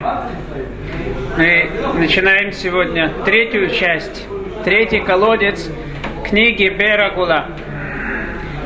[0.00, 4.28] Мы начинаем сегодня третью часть,
[4.62, 5.68] третий колодец
[6.24, 7.48] книги Берагула.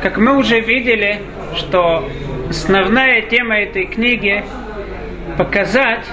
[0.02, 1.22] Как мы уже видели,
[1.56, 2.06] что
[2.50, 4.44] основная тема этой книги
[5.38, 6.04] показать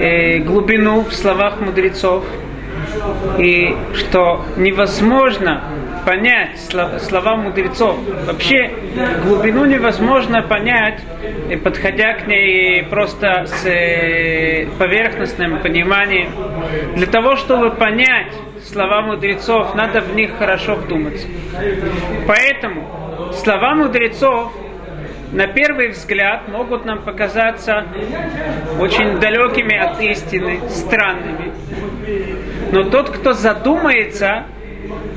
[0.00, 2.24] э, глубину в словах мудрецов,
[3.38, 5.62] и что невозможно
[6.04, 7.98] понять слова мудрецов.
[8.26, 8.70] Вообще
[9.22, 11.00] глубину невозможно понять,
[11.62, 16.30] подходя к ней просто с э, поверхностным пониманием.
[16.94, 18.32] Для того, чтобы понять
[18.64, 21.26] слова мудрецов, надо в них хорошо вдуматься.
[22.26, 24.52] Поэтому слова мудрецов
[25.32, 27.84] на первый взгляд могут нам показаться
[28.80, 31.52] очень далекими от истины, странными.
[32.72, 34.44] Но тот, кто задумается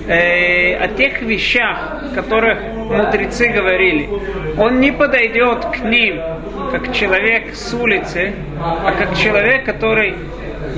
[0.07, 4.09] э, о тех вещах, о которых мудрецы говорили,
[4.57, 6.21] он не подойдет к ним
[6.71, 10.15] как человек с улицы, а как человек, который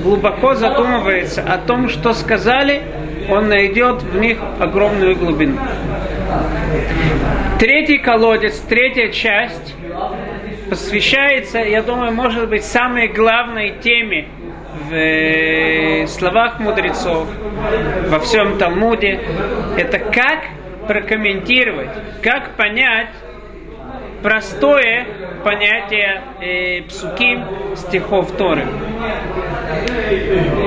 [0.02, 2.82] глубоко задумывается о том, что сказали,
[3.30, 5.58] он найдет в них огромную глубину.
[7.58, 9.74] Третий колодец, третья часть
[10.68, 14.26] посвящается, я думаю, может быть, самой главной теме
[14.94, 17.28] в словах мудрецов,
[18.08, 19.20] во всем Талмуде,
[19.76, 20.44] это как
[20.86, 21.90] прокомментировать,
[22.22, 23.08] как понять
[24.22, 25.06] простое
[25.44, 27.44] понятие э, псуким
[27.76, 28.64] стихов Торы.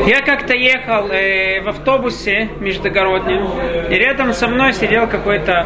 [0.05, 3.48] Я как-то ехал э, в автобусе междугороднем,
[3.89, 5.66] и рядом со мной сидел какой-то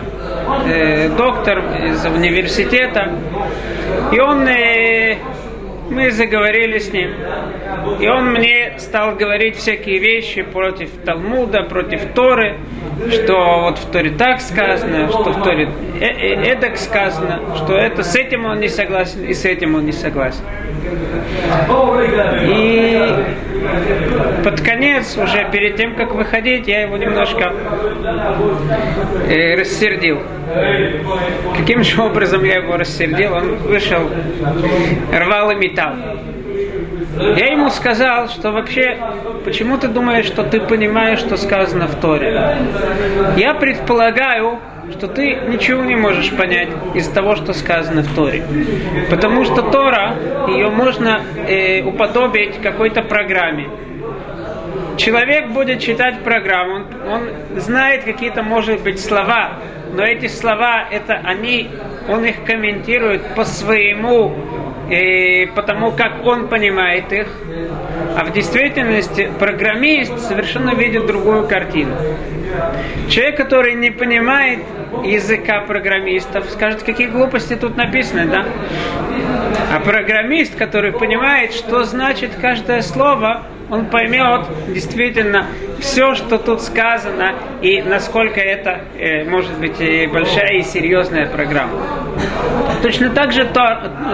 [0.66, 3.12] э, доктор из университета,
[4.14, 5.17] и он э,
[5.92, 7.11] мы заговорили с ним.
[8.00, 12.58] И он мне стал говорить всякие вещи против Талмуда, против Торы,
[13.09, 18.03] что вот в Торе так сказано, что в Торе э -э эдак сказано, что это
[18.03, 20.44] с этим он не согласен и с этим он не согласен.
[22.48, 23.14] И
[24.44, 27.54] под конец, уже перед тем, как выходить, я его немножко
[29.27, 30.22] э, рассердил.
[31.58, 33.33] Каким же образом я его рассердил?
[33.33, 34.10] Он вышел,
[35.11, 35.95] рвал и металл.
[37.38, 38.98] Я ему сказал, что вообще,
[39.45, 42.58] почему ты думаешь, что ты понимаешь, что сказано в Торе?
[43.38, 48.43] Я предполагаю, что ты ничего не можешь понять из того, что сказано в Торе.
[49.09, 50.15] Потому что Тора,
[50.47, 53.70] ее можно э, уподобить какой-то программе.
[54.97, 59.53] Человек будет читать программу, он, он знает какие-то, может быть, слова,
[59.93, 61.70] но эти слова, это они,
[62.08, 64.36] он их комментирует по своему
[64.89, 67.27] и потому как он понимает их,
[68.17, 71.95] а в действительности программист совершенно видит другую картину.
[73.10, 74.60] Человек, который не понимает
[75.04, 78.45] языка программистов, скажет, какие глупости тут написаны, да?
[79.73, 85.48] А программист, который понимает, что значит каждое слово, он поймет действительно
[85.80, 91.80] все, что тут сказано, и насколько это э, может быть э, большая и серьезная программа.
[92.83, 93.45] Точно так же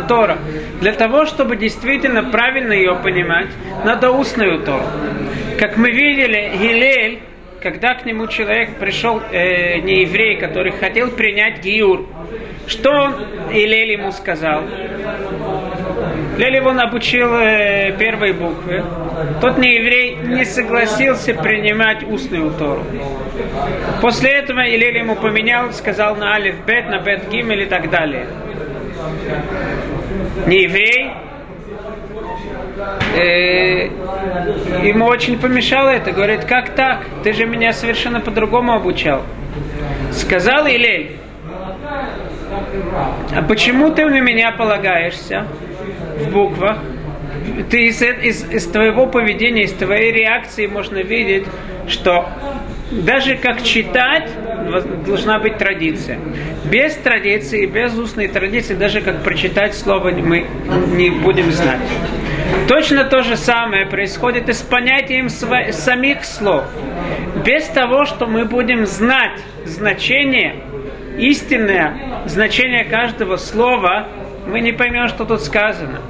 [0.08, 0.38] Тора.
[0.80, 3.48] Для того, чтобы действительно правильно ее понимать,
[3.84, 4.84] надо устную Тору.
[5.60, 7.20] Как мы видели, Гилель,
[7.70, 12.08] когда к нему человек пришел, э, не еврей, который хотел принять Гиюр,
[12.66, 13.16] что он
[13.52, 14.64] Илель ему сказал?
[16.38, 18.86] Лель его обучил э, первой буквы.
[19.42, 22.86] Тот не еврей не согласился принимать устную Тору.
[24.02, 28.28] После этого Илель ему поменял, сказал на Алиф Бет, на Бет Гимель и так далее.
[30.46, 31.12] Не еврей,
[33.16, 33.90] э,
[34.84, 36.12] ему очень помешало это.
[36.12, 37.06] Говорит, как так?
[37.24, 39.24] Ты же меня совершенно по-другому обучал.
[40.12, 41.18] Сказал Илель,
[43.36, 45.46] а почему ты на меня полагаешься
[46.20, 46.78] в буквах?
[47.70, 51.46] Ты из, из, из твоего поведения, из твоей реакции можно видеть,
[51.88, 52.28] что
[52.92, 54.30] даже как читать
[55.06, 56.20] должна быть традиция.
[56.66, 60.46] Без традиции, без устной традиции, даже как прочитать слово мы
[60.96, 61.80] не будем знать.
[62.68, 66.66] Точно то же самое происходит и с понятием самих слов.
[67.46, 70.56] Без того, что мы будем знать значение
[71.18, 74.08] истинное значение каждого слова,
[74.48, 76.02] мы не поймем, что тут сказано.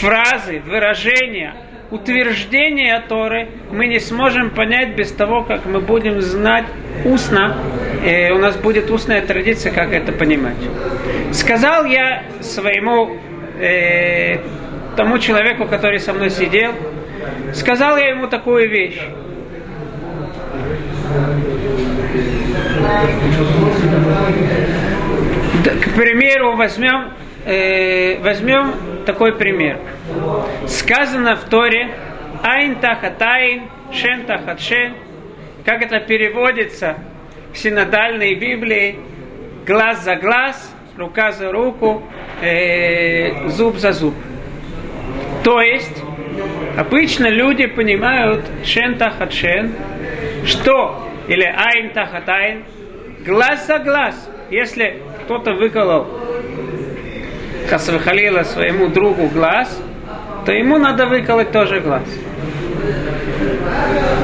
[0.00, 1.54] Фразы, выражения,
[1.90, 6.64] утверждения Торы мы не сможем понять без того, как мы будем знать
[7.04, 7.56] устно,
[8.04, 10.56] и у нас будет устная традиция, как это понимать.
[11.32, 13.16] Сказал я своему
[13.60, 14.38] э,
[15.00, 16.74] тому человеку, который со мной сидел,
[17.54, 19.00] сказал я ему такую вещь.
[25.64, 27.14] К примеру, возьмем,
[27.46, 28.74] э, возьмем
[29.06, 29.78] такой пример.
[30.66, 31.88] Сказано в Торе
[32.42, 33.22] Айн тахат
[33.94, 34.60] шен тахат.
[35.64, 36.96] Как это переводится
[37.54, 38.98] в синодальной Библии?
[39.66, 42.02] Глаз за глаз, рука за руку,
[42.42, 44.14] э, зуб за зуб.
[45.44, 46.02] То есть,
[46.76, 49.72] обычно люди понимают шен тахат шен,
[50.44, 52.64] что, или айн тахат айн,
[53.24, 54.30] глаз за глаз.
[54.50, 56.08] Если кто-то выколол
[57.68, 59.80] Хасвахалила своему другу глаз,
[60.44, 62.02] то ему надо выколоть тоже глаз.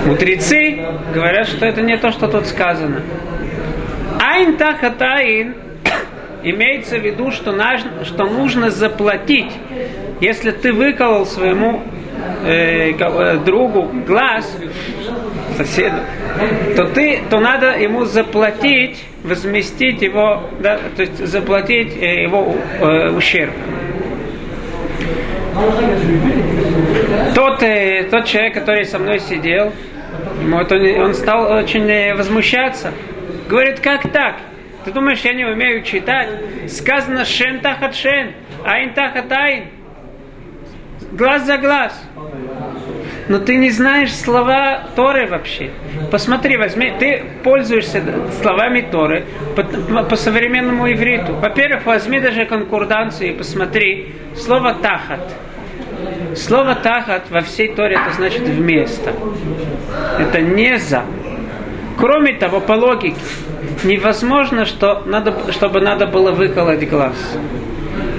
[0.06, 0.84] Мудрецы
[1.14, 3.02] говорят, что это не то, что тут сказано.
[4.20, 5.54] Айн тахатаин
[6.42, 7.52] имеется в виду, что,
[8.04, 9.52] что нужно заплатить.
[10.20, 11.82] Если ты выколол своему
[12.44, 14.56] э, э, другу глаз,
[15.56, 15.96] соседу,
[16.74, 23.10] то ты, то надо ему заплатить, возместить его, да, то есть заплатить э, его э,
[23.10, 23.52] ущерб.
[27.34, 29.72] Тот, э, тот человек, который со мной сидел,
[30.48, 32.92] вот он, он стал очень э, возмущаться.
[33.48, 34.36] Говорит, как так?
[34.84, 36.28] Ты думаешь, я не умею читать?
[36.68, 38.32] Сказано шен тахат шен,
[38.64, 39.64] айн тахат айн.
[41.16, 41.98] Глаз за глаз.
[43.28, 45.70] Но ты не знаешь слова Торы вообще.
[46.10, 48.02] Посмотри, возьми, ты пользуешься
[48.42, 49.24] словами Торы
[49.56, 49.62] по,
[50.02, 51.32] по современному ивриту.
[51.32, 55.34] Во-первых, возьми даже конкурданцию и посмотри слово тахат.
[56.36, 59.14] Слово тахат во всей Торе это значит вместо.
[60.20, 61.02] Это не за.
[61.98, 63.16] Кроме того, по логике,
[63.84, 67.38] невозможно, что надо, чтобы надо было выколоть глаз.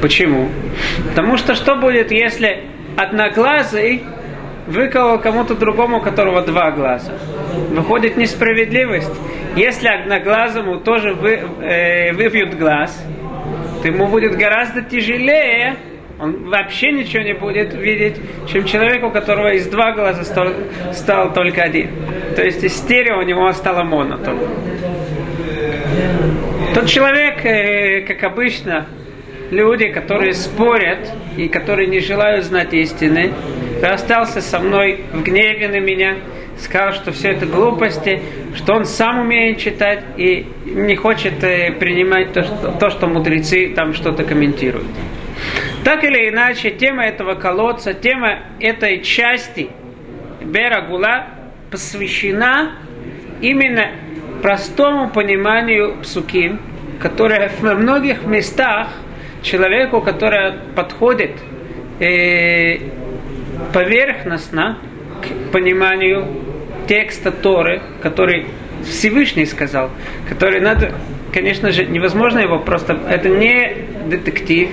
[0.02, 0.50] Почему?
[1.10, 2.64] Потому что что будет, если
[2.98, 4.04] одноглазый
[4.68, 7.14] выколол кому-то другому, у которого два глаза?
[7.70, 9.14] Выходит несправедливость.
[9.56, 13.02] Если одноглазому тоже вы, э, выбьют глаз,
[13.82, 15.78] то ему будет гораздо тяжелее
[16.20, 18.16] он вообще ничего не будет видеть,
[18.52, 20.48] чем человек, у которого из два глаза стал,
[20.92, 21.92] стал только один.
[22.36, 24.18] То есть из стерео у него стало моно.
[26.74, 28.88] Тот человек, э, как обычно,
[29.52, 33.32] люди, которые спорят и которые не желают знать истины,
[33.82, 36.16] остался со мной в гневе на меня,
[36.58, 38.22] сказал, что все это глупости,
[38.56, 43.74] что он сам умеет читать и не хочет э, принимать то, что, то, что мудрецы
[43.76, 44.88] там что-то комментируют.
[45.84, 49.70] Так или иначе, тема этого колодца, тема этой части
[50.42, 51.28] Берагула
[51.72, 52.74] посвящена
[53.42, 53.92] именно
[54.42, 56.60] простому пониманию псуким,
[57.00, 58.88] которое во многих местах
[59.48, 61.32] человеку, который подходит
[62.00, 62.78] э,
[63.74, 64.78] поверхностно
[65.22, 66.28] к пониманию
[66.88, 68.46] текста Торы, который
[68.84, 69.90] Всевышний сказал,
[70.30, 70.94] который надо,
[71.34, 73.76] конечно же, невозможно его просто, это не
[74.10, 74.70] детектив,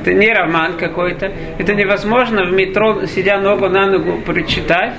[0.00, 1.30] это не роман какой-то.
[1.58, 4.94] Это невозможно в метро, сидя ногу на ногу, прочитать.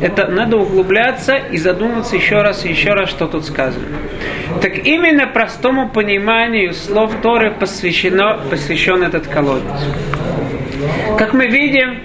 [0.00, 3.84] Это надо углубляться и задуматься еще раз и еще раз, что тут сказано.
[4.62, 9.64] Так именно простому пониманию слов Торы посвящено, посвящен этот колодец.
[11.18, 11.98] Как мы видим,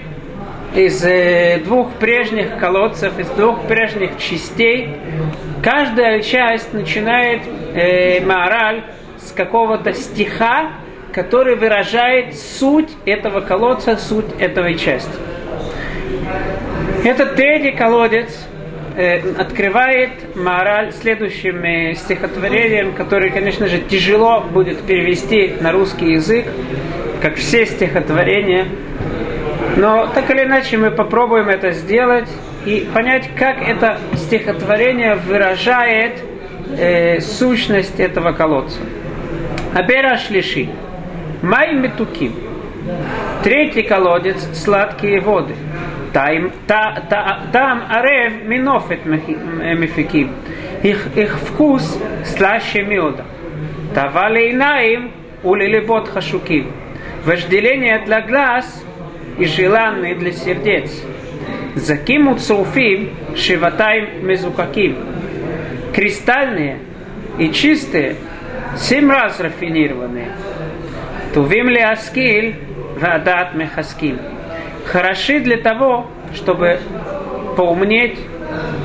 [0.74, 4.88] из э, двух прежних колодцев, из двух прежних частей,
[5.62, 7.42] каждая часть начинает
[7.74, 8.82] э, мораль
[9.18, 10.72] с какого-то стиха,
[11.12, 15.14] который выражает суть этого колодца, суть этой части.
[17.04, 18.30] Этот третий колодец
[18.96, 26.46] э, открывает мораль следующим э, стихотворением, который, конечно же, тяжело будет перевести на русский язык,
[27.20, 28.68] как все стихотворения.
[29.76, 32.28] Но так или иначе мы попробуем это сделать
[32.64, 36.22] и понять, как это стихотворение выражает
[36.78, 38.80] э, сущность этого колодца.
[39.74, 40.70] Абера Шлиши.
[41.42, 42.34] Май метуким.
[43.42, 45.54] Третий колодец– сладкие воды.
[46.14, 50.30] Там, та, та, там арев минофет мефиким.
[50.82, 53.24] Их, их вкус слаще меда.
[53.94, 55.10] Тавали инаим
[55.42, 56.70] улилибот хашуким.
[57.26, 58.82] Вожделение для глаз
[59.38, 60.90] и желанные для сердец.
[61.74, 64.96] Закимут суфим шиватаем мезукаким.
[65.92, 66.78] Кристальные
[67.38, 68.16] и чистые,
[68.76, 70.32] семь раз рафинированные–
[71.34, 72.54] Тувим ли аскиль,
[72.96, 74.20] вадат мехаским.
[74.84, 76.78] Хороши для того, чтобы
[77.56, 78.18] поумнеть,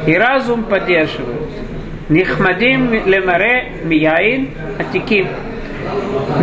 [0.08, 1.50] и разум поддерживают.
[2.10, 5.28] Нихмадим лемаре мияин атиким.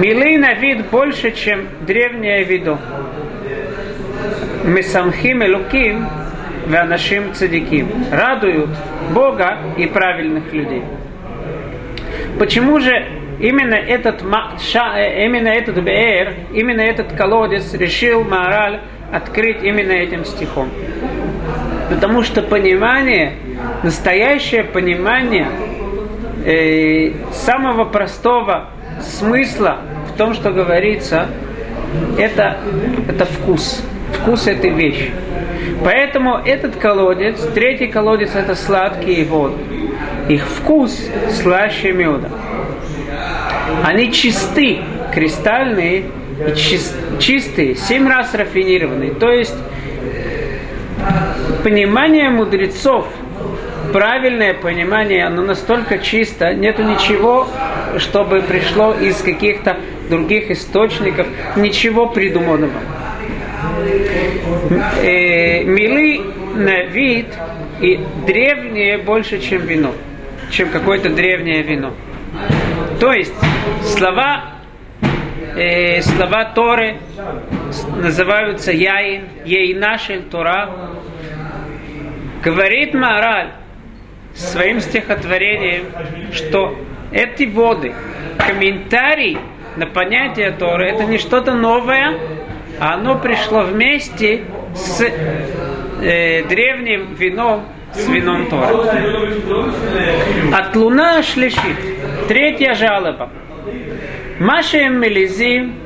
[0.01, 2.79] Милы на вид больше, чем древнее видо.
[4.65, 6.07] Месамхим элуким
[6.67, 7.89] ванашим цадиким.
[8.13, 8.71] Радуют
[9.13, 10.83] Бога и правильных людей.
[12.39, 13.07] Почему же
[13.41, 18.81] именно этот, э, именно этот Беэр, именно этот колодец решил Маораль
[19.13, 20.69] открыть именно этим стихом.
[21.89, 23.35] Потому что понимание,
[23.83, 25.49] настоящее понимание
[26.45, 28.71] э, самого простого
[29.01, 29.79] смысла
[30.13, 31.29] в том, что говорится,
[32.19, 32.59] это,
[33.09, 33.83] это вкус.
[34.13, 35.11] Вкус этой вещи.
[35.85, 39.57] Поэтому этот колодец, третий колодец, это сладкие воды.
[40.29, 40.99] Их вкус
[41.31, 42.29] слаще меда.
[43.85, 44.79] Они чисты,
[45.13, 46.05] кристальные
[46.57, 49.13] чист, чистые, семь раз рафинированные.
[49.13, 49.55] То есть
[51.63, 53.07] понимание мудрецов,
[53.93, 57.49] правильное понимание, оно настолько чисто, нету ничего,
[57.99, 59.79] чтобы пришло из каких-то
[60.09, 61.27] других источников,
[61.57, 62.81] ничего придуманного.
[65.03, 66.21] Э, милы
[66.55, 67.27] на вид
[67.81, 69.93] и древнее больше, чем вино,
[70.51, 71.93] чем какое-то древнее вино.
[73.01, 73.35] То есть
[73.83, 74.56] слова,
[75.57, 76.99] э, слова Торы
[77.97, 80.71] называются Яин, Ейнашель Тора.
[82.43, 83.51] Говорит Мораль
[84.35, 85.87] своим стихотворением,
[86.33, 86.77] что
[87.11, 87.95] эти воды,
[88.39, 89.39] комментарий
[89.77, 92.19] на понятие Торы, это не что-то новое,
[92.79, 94.45] а оно пришло вместе
[94.75, 95.01] с
[96.03, 98.69] э, древним вином, с вином Тора.
[100.53, 101.77] От луна шлишит.
[102.29, 103.31] Третья жалоба.
[104.39, 105.77] Машем Мелизим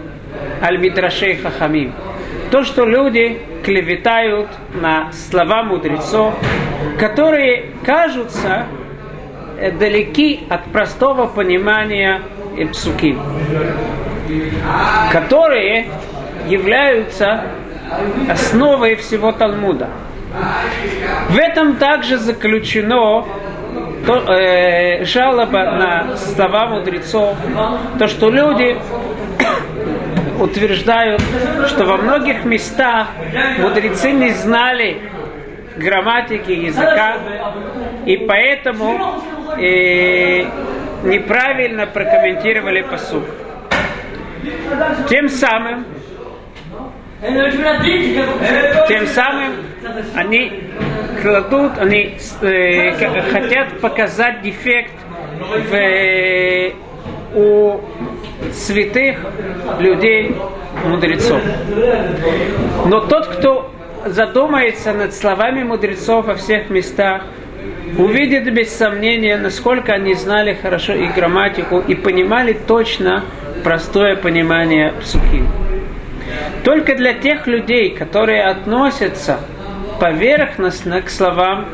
[0.60, 1.92] аль Мидрашей Хахамим.
[2.50, 6.34] То, что люди клеветают на слова мудрецов,
[6.98, 8.66] которые кажутся
[9.56, 12.22] э, далеки от простого понимания
[12.72, 13.16] псуки,
[15.12, 15.86] которые
[16.48, 17.44] являются
[18.28, 19.90] основой всего Талмуда.
[21.28, 23.26] В этом также заключено
[24.06, 27.36] то, э, жалоба на слова мудрецов,
[27.98, 28.78] то, что люди
[30.40, 31.22] утверждают,
[31.66, 33.08] что во многих местах
[33.58, 35.02] мудрецы не знали
[35.76, 37.16] грамматики языка,
[38.06, 39.22] и поэтому
[39.58, 40.44] э,
[41.04, 43.24] неправильно прокомментировали посуд.
[45.08, 45.84] Тем самым
[48.88, 49.52] тем самым
[50.14, 50.52] они
[51.22, 52.92] кладут, они э,
[53.30, 54.92] хотят показать дефект
[55.38, 56.72] в, э,
[57.34, 57.80] у
[58.52, 59.18] святых
[59.78, 60.34] людей,
[60.86, 61.42] мудрецов.
[62.86, 63.70] Но тот, кто
[64.06, 67.22] задумается над словами мудрецов во всех местах,
[67.98, 73.24] увидит без сомнения, насколько они знали хорошо и грамматику, и понимали точно
[73.62, 75.42] простое понимание псухи.
[76.64, 79.40] Только для тех людей, которые относятся
[79.98, 81.66] поверхностно к словам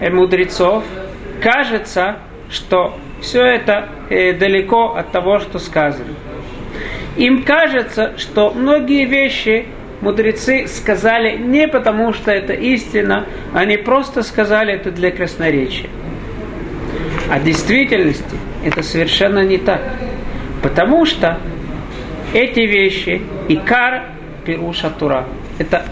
[0.00, 0.84] э, мудрецов,
[1.42, 2.18] кажется,
[2.50, 6.12] что все это э, далеко от того, что сказано.
[7.16, 9.66] Им кажется, что многие вещи
[10.00, 15.88] мудрецы сказали не потому, что это истина, они просто сказали это для красноречия.
[17.30, 19.80] А в действительности это совершенно не так.
[20.62, 21.38] Потому что
[22.34, 24.13] эти вещи, икар
[24.44, 25.26] пируша тура,
[25.58, 25.84] это,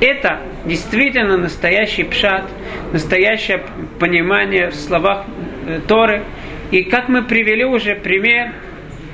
[0.00, 2.44] это действительно настоящий пшат,
[2.92, 3.62] настоящее
[3.98, 5.24] понимание в словах
[5.66, 6.22] э, Торы.
[6.70, 8.52] И как мы привели уже пример,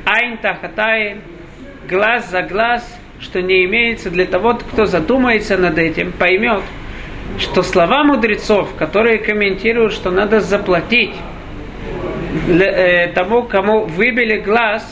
[0.04, 1.18] айн тахатай,
[1.88, 6.62] глаз за глаз, что не имеется для того, кто задумается над этим, поймет,
[7.38, 11.14] что слова мудрецов, которые комментируют, что надо заплатить
[12.46, 14.86] для, э, тому, кому выбили глаз,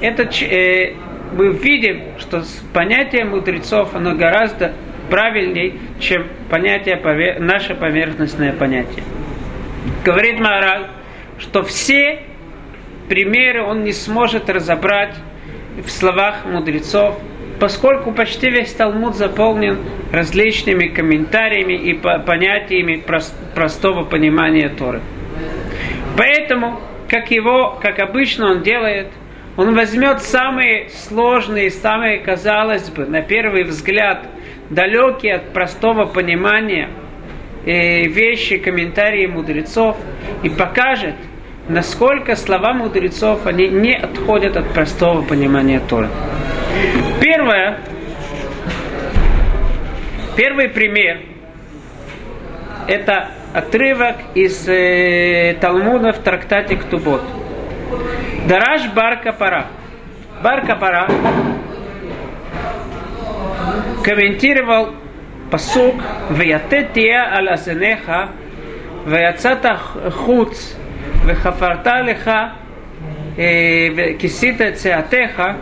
[0.00, 0.94] это э,
[1.36, 4.72] мы видим, что понятие мудрецов, оно гораздо
[5.10, 7.40] правильней, чем понятие, повер...
[7.40, 9.04] наше поверхностное понятие.
[10.04, 10.86] Говорит Маораль,
[11.38, 12.20] что все
[13.08, 15.14] примеры он не сможет разобрать
[15.84, 17.18] в словах мудрецов,
[17.58, 19.78] поскольку почти весь Талмуд заполнен
[20.12, 23.02] различными комментариями и понятиями
[23.54, 25.00] простого понимания Торы.
[26.16, 29.08] Поэтому, как его, как обычно он делает,
[29.56, 34.26] он возьмет самые сложные, самые, казалось бы, на первый взгляд,
[34.70, 36.88] далекие от простого понимания
[37.66, 39.96] э, вещи, комментарии мудрецов
[40.42, 41.16] и покажет,
[41.68, 46.08] насколько слова мудрецов, они не отходят от простого понимания Торы.
[47.20, 47.78] Первое,
[50.34, 51.20] первый пример–
[52.88, 57.22] это отрывок из э, Талмуда в трактате Ктубот.
[58.48, 59.66] Дараж бар капара.
[60.42, 61.08] Бар капара
[64.02, 64.94] комментировал
[65.50, 68.30] пасук «Ваятетия аль асенеха,
[69.06, 70.74] ваяцата хуц,
[71.24, 72.52] вехафарта леха,
[73.36, 75.56] «Э, кисита циатеха»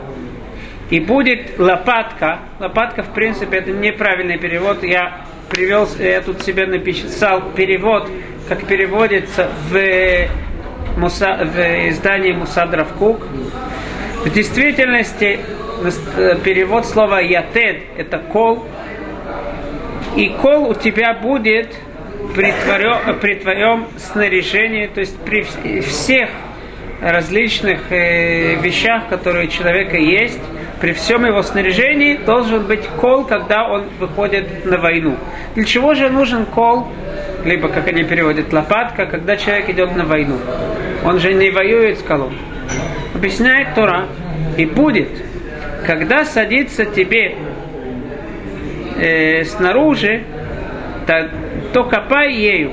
[0.90, 2.40] и будет лопатка.
[2.58, 4.82] Лопатка, в принципе, это неправильный перевод.
[4.82, 8.10] Я привел, я тут себе написал перевод,
[8.48, 9.76] как переводится в
[11.00, 13.26] Муса, в издании Мусад Равкук.
[14.24, 15.40] В действительности
[16.16, 18.66] э, перевод слова ятед– это кол.
[20.14, 21.74] И кол у тебя будет
[22.34, 25.40] при твоем, при твоем снаряжении, то есть при
[25.80, 26.28] всех
[27.00, 30.40] различных э, вещах, которые у человека есть,
[30.82, 35.16] при всем его снаряжении должен быть кол, когда он выходит на войну.
[35.54, 36.88] Для чего же нужен кол?
[37.42, 40.36] Либо, как они переводят, лопатка, когда человек идет на войну.
[41.04, 42.34] Он же не воюет с колом.
[43.14, 44.06] Объясняет Тора.
[44.56, 45.08] И будет,
[45.86, 47.34] когда садится тебе
[48.96, 50.22] э, снаружи,
[51.06, 51.30] то,
[51.72, 52.72] то копай ею,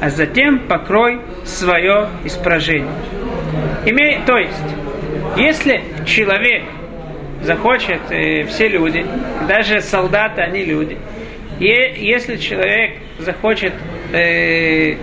[0.00, 2.92] а затем покрой свое испражение.
[3.84, 4.64] Имей, то есть,
[5.36, 6.62] если человек
[7.42, 9.04] захочет, э, все люди,
[9.48, 10.96] даже солдаты, они люди,
[11.58, 13.72] и если человек захочет
[14.12, 14.96] э,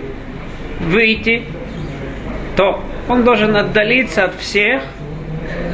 [0.80, 1.44] выйти,
[2.60, 4.82] то он должен отдалиться от всех,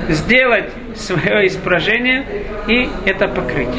[0.09, 2.25] сделать свое испражение
[2.69, 3.77] и это покрыть.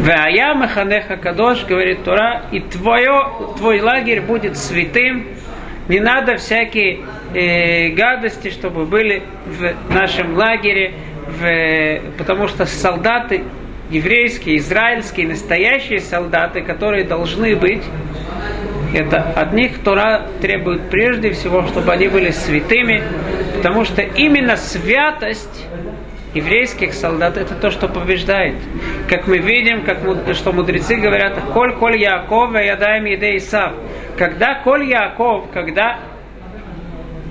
[0.00, 3.26] Вая Маханеха Кадош, говорит Тора, и твое,
[3.58, 5.26] твой лагерь будет святым,
[5.86, 7.00] не надо всякие
[7.34, 10.94] э, гадости, чтобы были в нашем лагере,
[11.26, 13.42] в, потому что солдаты
[13.90, 17.82] еврейские, израильские, настоящие солдаты, которые должны быть,
[18.94, 23.02] это от них Тора требует прежде всего, чтобы они были святыми,
[23.56, 25.66] потому что именно святость
[26.34, 28.54] еврейских солдат это то, что побеждает.
[29.08, 29.98] Как мы видим, как,
[30.34, 33.72] что мудрецы говорят, «Коль, коль Яков, я даем еде Исав».
[34.16, 35.98] Когда коль Яков, когда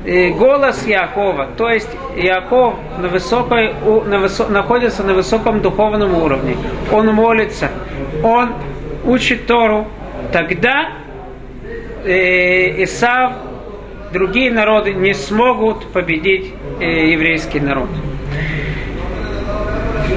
[0.06, 3.74] э, голос Якова, то есть Яков на высокой,
[4.06, 6.56] на высо, находится на высоком духовном уровне,
[6.92, 7.72] он молится,
[8.24, 8.54] он
[9.06, 9.88] учит Тору,
[10.32, 10.90] тогда
[12.04, 13.34] э, Исав,
[14.12, 17.90] другие народы не смогут победить э, еврейский народ.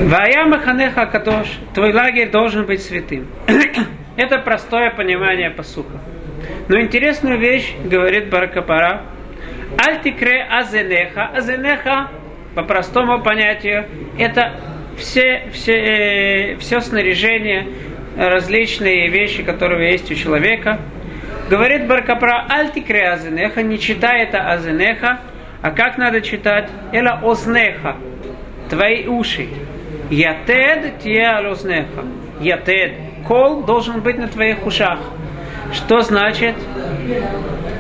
[0.02, 3.26] Вая Маханеха Кадош, твой лагерь должен быть святым.
[4.16, 5.98] Это простое понимание посуха.
[6.68, 9.02] Но интересную вещь говорит Баракапара.
[9.78, 11.26] Альтикре азенеха.
[11.26, 12.10] Азенеха,
[12.54, 13.86] по простому понятию,
[14.18, 14.52] это
[14.96, 17.66] все, все, э, все снаряжение,
[18.16, 20.80] различные вещи, которые есть у человека.
[21.48, 25.18] Говорит Баркапра, альтикре азенеха, не читай это азенеха,
[25.61, 26.70] а как надо читать?
[26.92, 27.96] Эла ознеха,
[28.70, 29.48] твои уши.
[30.11, 32.04] Ятед тие алознеха.
[32.40, 32.92] Ятед.
[33.26, 34.98] Кол должен быть на твоих ушах.
[35.72, 36.54] Что значит?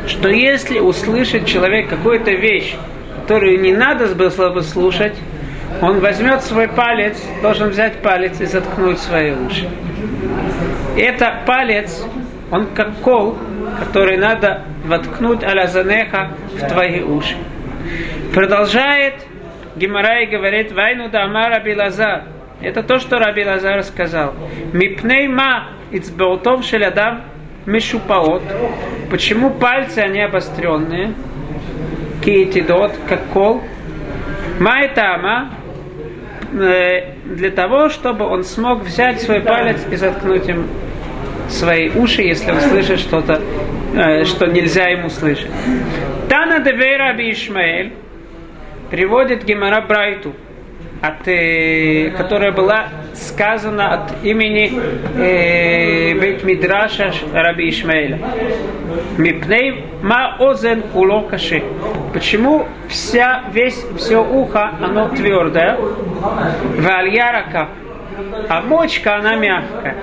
[0.06, 2.74] Что если услышит человек какую-то вещь,
[3.20, 5.14] которую не надо было бы слушать,
[5.80, 9.68] он возьмет свой палец, должен взять палец и заткнуть свои уши.
[10.96, 12.04] Это палец,
[12.50, 13.36] он как кол,
[13.78, 17.36] который надо воткнуть аля занеха в твои уши.
[18.32, 19.14] Продолжает
[19.76, 22.24] Гимарай говорит, вайну да амара билазар.
[22.60, 24.34] Это то, что Раби Лазар сказал.
[24.72, 27.22] Мипней ма ицбеутов шелядам
[27.66, 28.42] мешупаот.
[29.10, 31.14] Почему пальцы, они обостренные?
[32.24, 33.62] Киетидот, как кол.
[34.60, 35.50] Ма это ама.
[36.52, 40.68] Э, для того, чтобы он смог взять свой палец и заткнуть им
[41.48, 43.42] свои уши, если он слышит что-то,
[44.24, 45.50] что нельзя ему слышать.
[46.28, 47.92] Тана девейра Раби Ишмаэль
[48.90, 50.32] приводит Гемара Брайту,
[51.00, 54.72] от, э, которая была сказана от имени
[55.16, 58.18] э, Бейт Мидраша Раби Ишмаэля.
[59.18, 61.62] Мипней ма озен куло каши.
[62.12, 65.78] Почему вся, весь, все ухо, оно твердое,
[66.78, 67.68] вальярака,
[68.48, 69.96] а мочка, она мягкая.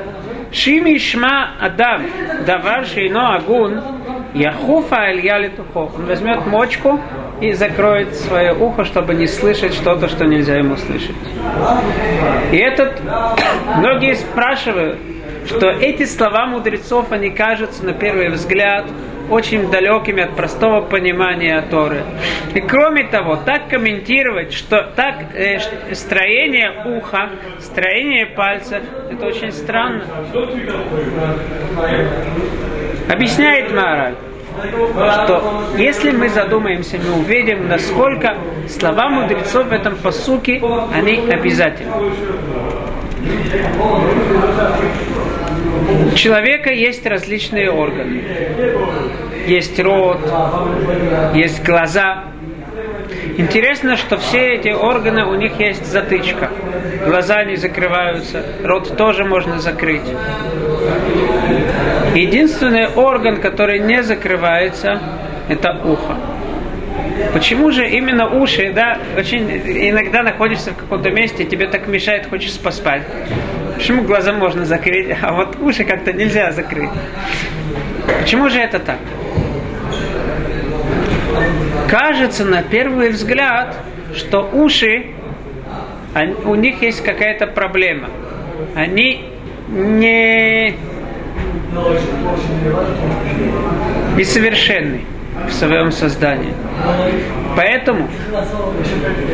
[0.51, 2.03] Шма адам,
[2.45, 3.81] давар шейно агун,
[4.33, 5.91] яхуфа алья летухо.
[5.95, 6.99] Он возьмет мочку
[7.39, 11.15] и закроет свое ухо, чтобы не слышать что-то, что нельзя ему слышать.
[12.51, 13.01] И этот,
[13.77, 14.99] многие спрашивают,
[15.47, 18.85] что эти слова мудрецов, они кажутся на первый взгляд
[19.31, 22.03] очень далекими от простого понимания Торы.
[22.53, 25.59] И кроме того, так комментировать, что так э,
[25.93, 30.05] строение уха, строение пальцев, это очень странно.
[33.09, 34.15] Объясняет Мораль
[35.23, 40.61] что если мы задумаемся, мы увидим, насколько слова мудрецов в этом посуке,
[40.93, 41.91] они обязательны.
[46.11, 48.21] У человека есть различные органы.
[49.47, 50.19] Есть рот,
[51.33, 52.25] есть глаза,
[53.37, 56.51] Интересно, что все эти органы, у них есть затычка.
[57.05, 60.03] Глаза не закрываются, рот тоже можно закрыть.
[62.13, 65.01] Единственный орган, который не закрывается,
[65.47, 66.17] это ухо.
[67.33, 72.57] Почему же именно уши, да, очень иногда находишься в каком-то месте, тебе так мешает, хочешь
[72.59, 73.03] поспать.
[73.75, 76.89] Почему глаза можно закрыть, а вот уши как-то нельзя закрыть?
[78.21, 78.99] Почему же это так?
[81.91, 83.75] Кажется на первый взгляд,
[84.15, 85.07] что уши,
[86.45, 88.07] у них есть какая-то проблема.
[88.75, 89.25] Они
[89.67, 90.77] не
[94.15, 95.01] несовершенны
[95.49, 96.53] в своем создании.
[97.57, 98.07] Поэтому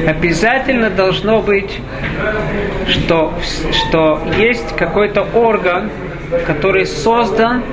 [0.08, 1.80] обязательно должно быть,
[2.88, 3.36] что,
[3.72, 5.91] что есть какой-то орган,
[6.48, 7.63] который создан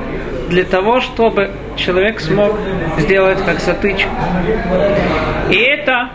[0.48, 2.58] для того, чтобы человек смог
[2.98, 4.10] сделать как затычку.
[5.50, 6.10] И это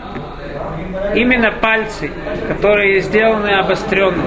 [1.14, 2.10] именно пальцы,
[2.48, 4.22] которые сделаны обостренными.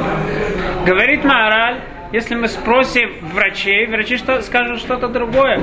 [0.86, 5.60] Говорит Маораль, если мы спросим врачей, врачи что, скажут что-то другое.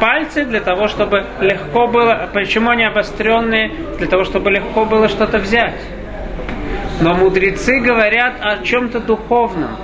[0.00, 3.70] Пальцы для того, чтобы легко было, почему они обостренные?
[3.98, 5.80] Для того, чтобы легко было что-то взять.
[7.00, 9.76] Но мудрецы говорят о чем-то духовном,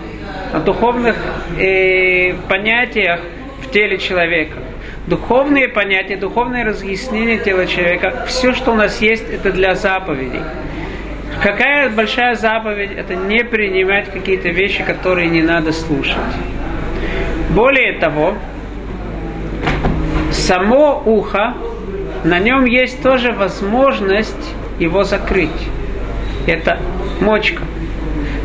[0.52, 1.16] о духовных
[1.58, 3.20] э, понятиях
[3.72, 4.58] теле человека.
[5.06, 10.42] Духовные понятия, духовное разъяснение тела человека, все, что у нас есть, это для заповедей.
[11.42, 12.92] Какая большая заповедь?
[12.96, 16.16] Это не принимать какие-то вещи, которые не надо слушать.
[17.50, 18.34] Более того,
[20.30, 21.54] само ухо,
[22.24, 25.50] на нем есть тоже возможность его закрыть.
[26.46, 26.78] Это
[27.20, 27.62] мочка.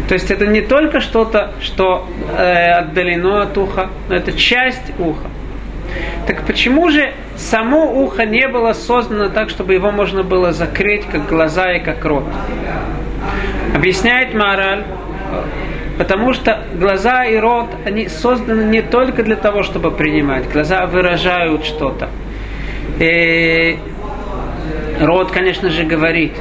[0.08, 5.28] То есть это не только что-то, что э, отдалено от уха, но это часть уха.
[6.26, 11.28] Так почему же само ухо не было создано так, чтобы его можно было закрыть, как
[11.28, 12.24] глаза и как рот?
[13.76, 14.86] Объясняет мораль,
[15.98, 20.50] потому что глаза и рот, они созданы не только для того, чтобы принимать.
[20.50, 22.10] Глаза выражают что-то.
[23.00, 23.78] И
[25.02, 26.34] рот, конечно же, говорит.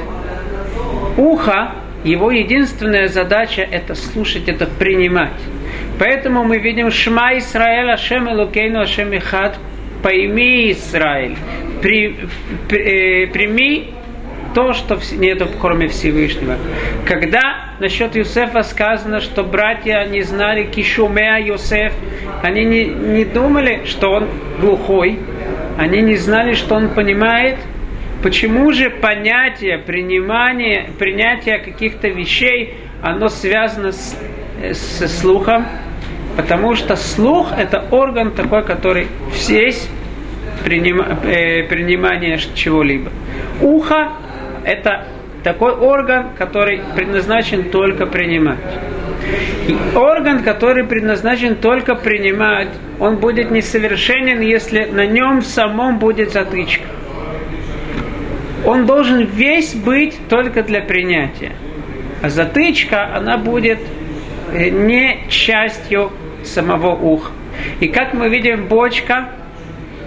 [1.17, 1.71] Ухо,
[2.07, 5.39] его единственная задача это слушать, это принимать.
[5.99, 9.57] Поэтому мы видим Шма Исраэль, Ашем Элукейну, Ашем Ихад,
[10.01, 11.35] пойми Израиль,
[11.81, 12.15] при,
[12.69, 13.93] при, э, прими
[14.53, 16.55] то, что нету кроме Всевышнего.
[17.05, 21.93] Когда насчет Юсефа сказано, что братья не знали Кишумеа Юсеф,
[22.41, 24.27] они не, не думали, что он
[24.59, 25.19] глухой,
[25.77, 27.57] они не знали, что он понимает,
[28.23, 34.17] Почему же понятие принимания, принятия каких-то вещей, оно связано с,
[34.73, 35.65] со слухом?
[36.35, 39.07] Потому что слух это орган такой, который
[39.47, 39.87] весь
[40.63, 43.11] приним, э, принимание чего-либо.
[43.61, 44.13] Ухо
[44.63, 45.05] это
[45.43, 48.59] такой орган, который предназначен только принимать.
[49.67, 56.85] И орган, который предназначен только принимать, он будет несовершенен, если на нем самом будет затычка.
[58.65, 61.51] Он должен весь быть только для принятия.
[62.21, 63.79] А затычка, она будет
[64.51, 66.11] э, не частью
[66.43, 67.31] самого уха.
[67.79, 69.29] И как мы видим, бочка,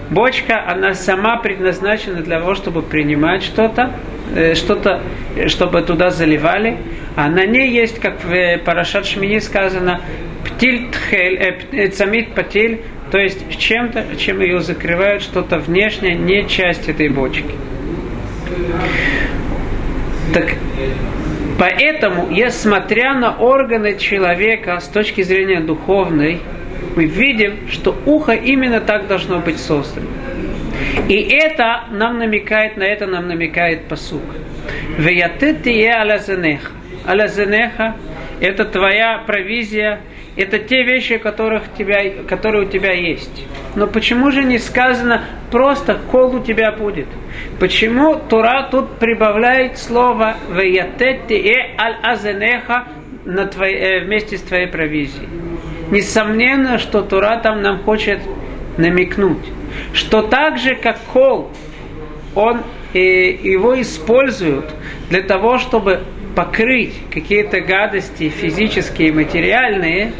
[0.09, 3.93] бочка, она сама предназначена для того, чтобы принимать что-то,
[4.35, 5.01] э, что-то,
[5.47, 6.77] чтобы туда заливали.
[7.15, 10.01] А на ней есть, как в Парашат Шмини сказано,
[10.43, 16.47] птиль тхель, э, э цамит патиль, то есть чем-то, чем ее закрывают, что-то внешнее, не
[16.47, 17.55] часть этой бочки.
[20.33, 20.55] Так
[21.61, 26.39] Поэтому, смотря на органы человека с точки зрения духовной,
[26.95, 30.07] мы видим, что ухо именно так должно быть создано.
[31.07, 34.23] И это нам намекает, на это нам намекает посук.
[34.97, 36.71] Веятытие алязенеха.
[37.05, 37.95] Алязенеха–
[38.41, 40.01] это твоя провизия,
[40.35, 43.45] это те вещи, которых тебя, которые у тебя есть.
[43.75, 47.07] Но почему же не сказано просто «кол у тебя будет»?
[47.59, 52.85] Почему Тура тут прибавляет слово «веятетте аль азенеха»
[53.25, 55.27] на твоей, э, вместе с твоей провизией?
[55.91, 58.19] Несомненно, что Тура там нам хочет
[58.77, 59.45] намекнуть,
[59.93, 61.51] что так же, как кол,
[62.35, 62.61] он,
[62.93, 64.65] э, его используют
[65.09, 66.01] для того, чтобы
[66.35, 70.13] покрыть какие-то гадости физические материальные,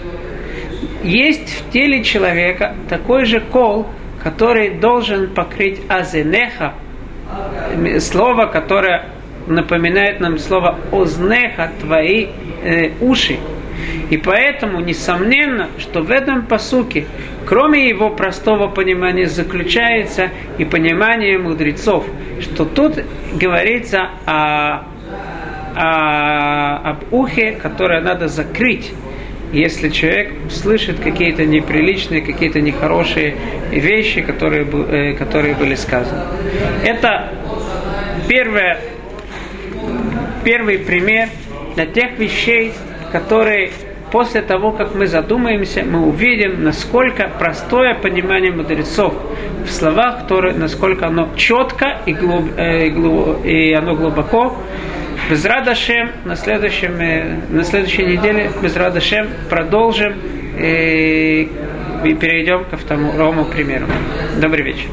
[1.04, 3.88] есть в теле человека такой же кол,
[4.24, 6.74] который должен покрыть азенеха,
[8.00, 9.06] слово, которое
[9.48, 12.28] напоминает нам слово ознеха, твои
[12.64, 13.38] э, уши.
[14.10, 17.06] И поэтому, несомненно, что в этом посуке,
[17.46, 22.06] кроме его простого понимания, заключается и понимание мудрецов,
[22.42, 23.00] что тут
[23.34, 24.84] говорится о,
[25.76, 28.92] о, об ухе, которое надо закрыть
[29.52, 33.36] если человек слышит какие-то неприличные, какие-то нехорошие
[33.72, 36.24] вещи, которые, э, которые были сказаны.
[36.86, 37.34] Это
[38.30, 38.78] первое,
[40.44, 41.30] первый пример
[41.76, 42.74] для тех вещей,
[43.12, 43.72] которые
[44.12, 49.14] после того, как мы задумаемся, мы увидим, насколько простое понимание мудрецов
[49.66, 54.58] в словах, которые, насколько оно четко и, глуб, э, глуб, и оно глубоко,
[55.32, 60.14] без Радашем на, следующем, э, на следующей неделе без Радашем продолжим
[60.60, 61.50] и,
[62.04, 63.86] и перейдем ко второму примеру.
[64.42, 64.90] Добрый вечер.